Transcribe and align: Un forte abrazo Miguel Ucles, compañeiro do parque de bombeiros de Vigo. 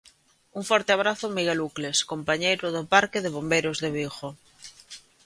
Un 0.59 0.63
forte 0.69 0.91
abrazo 0.93 1.33
Miguel 1.37 1.59
Ucles, 1.69 1.97
compañeiro 2.11 2.65
do 2.75 2.83
parque 2.93 3.19
de 3.23 3.33
bombeiros 3.35 3.77
de 3.83 3.89
Vigo. 3.97 4.29